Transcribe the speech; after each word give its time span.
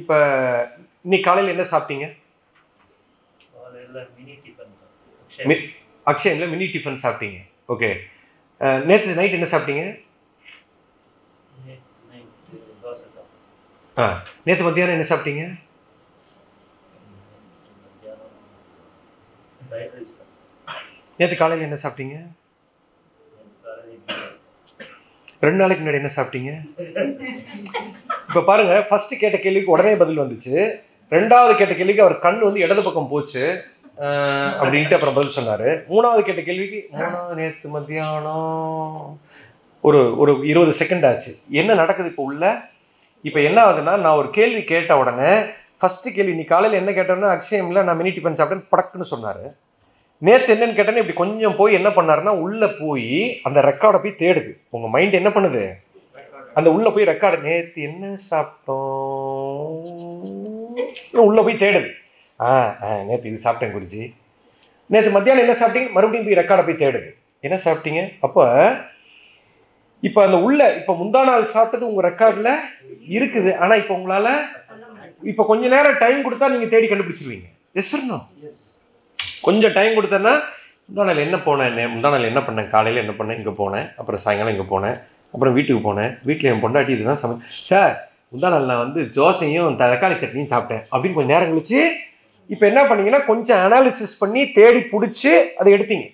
இப்போ 0.00 0.16
இன்னைக்கு 1.06 1.26
காலையில் 1.28 1.54
என்ன 1.54 1.64
சாப்பிட்டீங்க? 1.72 2.06
அக்ஷயன்ல 6.06 6.46
மினி 6.52 6.66
டிஃபன் 6.74 7.02
சாப்பிட்டீங்க. 7.04 7.38
ஓகே 7.72 7.90
நேற்று 8.88 9.18
நைட் 9.18 9.36
என்ன 9.38 9.48
சாப்பிட்டீங்க? 9.54 9.84
ஆ 13.96 14.06
நேற்று 14.46 14.64
மத்தியானம் 14.66 14.96
என்ன 14.96 15.08
சாப்பிட்டீங்க? 15.12 15.44
நேற்று 21.20 21.36
காலையில் 21.40 21.66
என்ன 21.68 21.78
சாப்பிட்டீங்க. 21.84 22.16
ரெண்டு 25.46 25.60
நாளைக்கு 25.60 25.82
முன்னாடி 25.84 26.02
என்ன 26.02 26.14
சாப்பிட்டீங்க? 26.18 26.52
இப்போ 28.32 28.44
பாருங்க 28.48 28.74
ஃபர்ஸ்ட் 28.88 29.10
கேட்ட 29.22 29.38
கேள்விக்கு 29.40 29.72
உடனே 29.72 29.90
பதில் 30.02 30.20
வந்துச்சு. 30.20 30.54
ரெண்டாவது 31.14 31.52
கேட்ட 31.56 31.74
கேள்விக்கு 31.78 32.04
அவர் 32.04 32.14
கண் 32.22 32.38
வந்து 32.44 32.62
இடது 32.64 32.82
பக்கம் 32.86 33.10
போச்சு. 33.10 33.42
அப்படின்ட்டு 34.60 34.96
அப்புறம் 34.96 35.16
பதில் 35.16 35.34
சொன்னாரு. 35.34 35.68
மூணாவது 35.90 36.20
கேட்ட 36.28 36.42
கேள்விக்கு 36.46 36.78
மூணாவது 36.94 37.36
நேற்று 37.40 37.68
மத்தியானம். 37.74 39.02
ஒரு 39.88 40.00
ஒரு 40.22 40.34
இருபது 40.52 40.72
செகண்ட் 40.80 41.04
ஆச்சு. 41.10 41.32
என்ன 41.60 41.76
நடக்குது 41.82 42.10
இப்போ 42.12 42.26
உள்ள? 42.30 42.54
இப்போ 43.28 43.40
என்ன 43.48 43.58
ஆகுதுன்னா 43.66 43.96
நான் 44.06 44.20
ஒரு 44.22 44.30
கேள்வி 44.38 44.62
கேட்ட 44.72 44.98
உடனே 45.02 45.34
ஃபர்ஸ்ட் 45.80 46.10
கேள்வி 46.16 46.38
நீ 46.40 46.46
காலையில் 46.54 46.80
என்ன 46.80 46.90
கேட்டோன்னா 47.00 47.36
அக்ஷயம்ல 47.36 47.86
நான் 47.90 48.00
மினி 48.02 48.16
டிஃபன் 48.16 48.40
சாப்பிட்டேன்னு 48.40 48.72
படக்குன்னு 48.74 49.12
சொன்னார். 49.14 49.46
நேற்று 50.26 50.50
என்னன்னு 50.56 50.78
கேட்டேன்னு 50.80 51.04
இப்படி 51.04 51.20
கொஞ்சம் 51.22 51.60
போய் 51.62 51.80
என்ன 51.82 51.92
பண்ணாருன்னா 52.00 52.36
உள்ளே 52.48 52.70
போய் 52.82 53.14
அந்த 53.48 53.60
ரெக்கார்டை 53.70 54.00
போய் 54.02 54.20
தேடுது. 54.24 54.52
உங்கள் 54.76 54.94
மைண்ட் 54.96 55.20
என்ன 55.22 55.32
பண்ணுது? 55.38 55.64
அந்த 56.54 56.72
உள்ள 56.72 56.90
போய் 56.90 57.04
ரெக்கார்டு 57.04 57.38
நேத்து 57.40 57.82
என்ன 57.82 58.16
சாப்பிட்டோம்? 58.30 59.82
உள்ள 61.28 61.42
போய் 61.42 61.62
தேடுது 61.62 61.90
ஆ 62.40 62.50
நேத்து 63.08 63.28
இது 63.30 63.42
சாப்பிட்டேன் 63.44 63.74
குருஜி. 63.74 64.02
நேத்து 64.90 65.10
மத்தியானம் 65.10 65.44
என்ன 65.44 65.56
சாப்பிட்டீங்க? 65.60 65.90
மறுபடியும் 65.96 66.26
போய் 66.28 66.40
ரெக்கார்டை 66.40 66.64
போய் 66.64 66.82
தேடுது 66.82 67.10
என்ன 67.40 67.58
சாப்பிட்டீங்க? 67.64 68.00
அப்போ 68.20 68.42
இப்போ 70.02 70.24
அந்த 70.24 70.38
உள்ள 70.38 70.74
இப்போ 70.74 70.92
முந்தா 70.94 71.24
நாள் 71.24 71.44
சாப்பிட்டது 71.44 71.88
உங்க 71.90 72.02
ரெக்கார்ட்ல 72.08 72.50
இருக்குது. 73.08 73.56
ஆனா 73.56 73.74
இப்போ 73.74 73.94
உங்களால 73.94 74.28
இப்போ 75.22 75.44
கொஞ்ச 75.44 75.68
நேரம் 75.68 75.98
டைம் 75.98 76.24
கொடுத்தா 76.24 76.48
நீங்க 76.48 76.66
தேடி 76.66 76.86
கண்டுபிடிச்சிருவீங்க. 76.86 77.46
எஸ் 77.74 77.94
கொஞ்சம் 79.42 79.72
டைம் 79.72 79.96
கொடுத்தேன்னா 79.98 80.34
முந்தா 80.88 81.04
நாள் 81.04 81.16
என்ன 81.16 81.36
போனேன்? 81.36 81.72
நே- 81.76 81.90
முந்தா 81.94 82.10
நாள் 82.10 82.24
என்ன 82.24 82.40
பண்ணேன்? 82.40 82.70
காலையில் 82.70 83.02
என்ன 83.04 83.14
பண்ணேன்? 83.18 83.36
இங்கே 83.36 83.54
போனேன். 83.62 83.86
அப்புறம் 83.96 84.20
சாயங்காலம் 84.20 84.54
இங்கே 84.54 84.76
போனேன். 84.76 84.96
அப்புறம் 85.32 85.54
வீட்டுக்கு 85.56 85.82
போனேன். 85.88 86.12
வீட்டில் 86.28 86.50
என் 86.52 86.64
பொண்டாட்டி 86.64 86.92
இதுதான் 86.96 87.20
சமை 87.22 87.36
சார் 87.68 87.94
முந்தா 88.32 88.48
நாள் 88.52 88.70
நான் 88.70 88.82
வந்து 88.84 89.00
தோசையும் 89.18 89.76
தக்காளி 89.80 90.16
சட்னியும் 90.22 90.52
சாப்பிட்டேன். 90.54 90.82
அப்படின்னு 90.92 91.16
கொஞ்சம் 91.18 91.34
நேரம் 91.34 91.50
கழிச்சு 91.52 91.80
இப்போ 92.52 92.64
என்ன 92.70 92.80
பண்ணீங்கன்னா 92.88 93.20
கொஞ்சம் 93.30 93.60
அனாலிசிஸ் 93.66 94.14
பண்ணி 94.22 94.42
தேடி 94.58 94.80
பிடிச்சி 94.92 95.32
அதை 95.60 95.68
எடுத்தீங்க. 95.76 96.06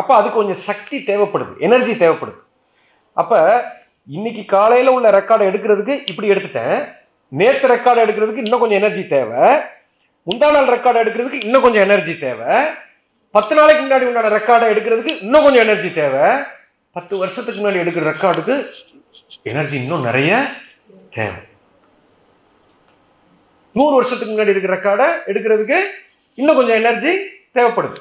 அப்போ 0.00 0.12
அது 0.20 0.28
கொஞ்சம் 0.38 0.60
சக்தி 0.68 0.96
தேவைப்படுது 1.10 1.52
எனர்ஜி 1.66 1.94
தேவைப்படுது. 2.02 2.40
அப்போ 3.20 3.38
இன்னைக்கு 4.16 4.42
காலையில் 4.54 4.94
உள்ள 4.96 5.08
ரெக்கார்டை 5.18 5.46
எடுக்கிறதுக்கு 5.50 5.94
இப்படி 6.10 6.28
எடுத்துட்டேன். 6.32 6.76
நேற்று 7.40 7.66
ரெக்கார்டை 7.74 8.02
எடுக்கிறதுக்கு 8.04 8.44
இன்னும் 8.44 8.62
கொஞ்சம் 8.62 8.80
எனர்ஜி 8.82 9.02
தேவை. 9.16 9.42
முந்தா 10.28 10.48
நாள் 10.54 10.70
ரெக்கார்டை 10.74 11.00
எடுக்கிறதுக்கு 11.04 11.44
இன்னும் 11.46 11.64
கொஞ்சம் 11.64 11.84
எனர்ஜி 11.86 12.14
தேவை. 12.26 12.52
பத்து 13.36 13.54
நாளைக்கு 13.58 13.82
முன்னாடி 13.82 14.06
உண்டான 14.10 14.30
ரெக்கார்டை 14.38 14.68
எடுக்கிறதுக்கு 14.74 15.12
இன்னும் 15.24 15.44
கொஞ்சம் 15.46 15.64
எனர்ஜி 15.66 15.90
தேவை. 16.00 16.26
பத்து 16.96 17.14
வருஷத்துக்கு 17.22 17.58
முன்னாடி 17.60 17.80
எடுக்கிற 17.82 18.04
ரெக்கார்டுக்கு 18.12 18.54
எனர்ஜி 19.50 19.76
இன்னும் 19.82 20.06
நிறைய 20.08 20.32
தேவை. 21.16 21.40
நூறு 23.78 23.94
வருஷத்துக்கு 23.98 24.32
முன்னாடி 24.32 24.52
எடுக்கிற 24.52 24.74
ரெக்கார்டை 24.76 25.08
எடுக்கிறதுக்கு 25.30 25.78
இன்னும் 26.38 26.58
கொஞ்சம் 26.58 26.78
எனர்ஜி 26.82 27.12
தேவைப்படுது. 27.56 27.98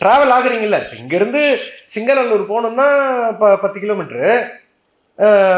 ட்ராவல் 0.00 0.32
ஆகுறீங்கல்ல 0.36 0.78
இங்கேருந்து 1.00 1.42
சிங்கநல்லூர் 1.94 2.44
போகணும்னா 2.52 2.86
இப்போ 3.32 3.48
பத்து 3.64 3.78
கிலோமீட்டரு 3.82 4.30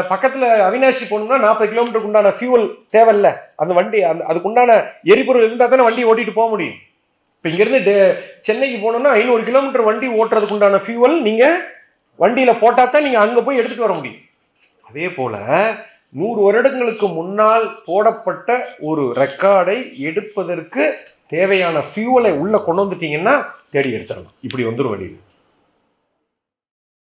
பக்கத்தில் 0.09 0.47
அவினாசி 0.67 1.03
போகணும்னா 1.11 1.37
நாற்பது 1.45 1.69
கிலோமீட்டருக்கு 1.71 2.09
உண்டான 2.09 2.33
ஃபியூவல் 2.37 2.65
தேவையில்ல. 2.95 3.29
அந்த 3.61 3.71
வண்டி 3.77 3.99
அந்த 4.09 4.25
அதுக்கு 4.29 4.49
உண்டான 4.49 4.71
எரிபொருள் 5.13 5.47
இருந்தால் 5.47 5.71
தானே 5.73 5.87
வண்டி 5.87 6.09
ஓட்டிட்டு 6.09 6.35
போக 6.39 6.49
முடியும். 6.53 6.77
இப்போ 7.37 7.49
இங்கேருந்து 7.51 7.95
சென்னைக்கு 8.47 8.77
போகணும்னா 8.83 9.13
ஐநூறு 9.21 9.43
கிலோமீட்டர் 9.49 9.87
வண்டி 9.89 10.09
ஓட்டுறதுக்கு 10.19 10.57
உண்டான 10.57 10.81
ஃபியூவல் 10.85 11.17
நீங்கள் 11.29 11.57
வண்டியில் 12.21 12.61
போட்டால் 12.63 12.93
தான் 12.93 13.05
நீங்கள் 13.07 13.23
அங்கே 13.25 13.41
போய் 13.45 13.59
எடுத்துகிட்டு 13.59 13.87
வர 13.87 13.95
முடியும். 13.97 14.21
அதே 14.89 15.07
போல் 15.17 15.39
நூறு 16.19 16.39
வருடங்களுக்கு 16.45 17.07
முன்னால் 17.17 17.65
போடப்பட்ட 17.87 18.49
ஒரு 18.89 19.03
ரெக்கார்டை 19.21 19.77
எடுப்பதற்கு 20.09 20.83
தேவையான 21.33 21.77
ஃபியூவலை 21.89 22.31
உள்ளே 22.41 22.59
கொண்டு 22.65 22.83
வந்துட்டீங்கன்னா 22.83 23.35
தேடி 23.73 23.89
எடுத்துடலாம். 23.97 24.35
இப்படி 24.47 24.63
வந்துடும் 24.69 24.93
வழியில் 24.93 25.21